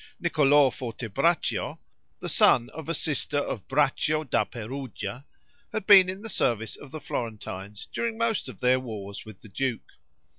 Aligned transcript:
Niccolo 0.19 0.71
Fortebraccio, 0.71 1.77
the 2.21 2.27
son 2.27 2.71
of 2.71 2.89
a 2.89 2.93
sister 2.95 3.37
of 3.37 3.67
Braccio 3.67 4.23
da 4.23 4.45
Perugia, 4.45 5.27
had 5.71 5.85
been 5.85 6.09
in 6.09 6.23
the 6.23 6.27
service 6.27 6.75
of 6.75 6.89
the 6.89 6.99
Florentines 6.99 7.87
during 7.93 8.17
most 8.17 8.49
of 8.49 8.61
their 8.61 8.79
wars 8.79 9.25
with 9.25 9.43
the 9.43 9.49
duke. 9.49 9.91